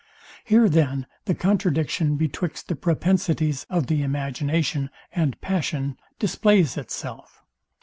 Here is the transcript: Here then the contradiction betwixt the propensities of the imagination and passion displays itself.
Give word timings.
Here 0.43 0.67
then 0.67 1.05
the 1.25 1.35
contradiction 1.35 2.15
betwixt 2.15 2.69
the 2.69 2.75
propensities 2.75 3.67
of 3.69 3.85
the 3.85 4.01
imagination 4.01 4.89
and 5.13 5.39
passion 5.41 5.95
displays 6.17 6.75
itself. 6.75 7.43